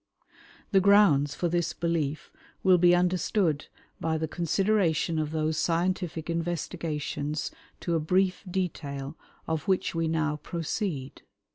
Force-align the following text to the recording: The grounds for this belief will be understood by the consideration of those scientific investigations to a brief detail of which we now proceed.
The 0.71 0.79
grounds 0.79 1.35
for 1.35 1.47
this 1.47 1.73
belief 1.73 2.31
will 2.63 2.79
be 2.79 2.95
understood 2.95 3.67
by 3.99 4.17
the 4.17 4.27
consideration 4.27 5.19
of 5.19 5.29
those 5.29 5.57
scientific 5.57 6.27
investigations 6.27 7.51
to 7.81 7.93
a 7.93 7.99
brief 7.99 8.43
detail 8.49 9.15
of 9.45 9.67
which 9.67 9.93
we 9.93 10.07
now 10.07 10.37
proceed. 10.37 11.21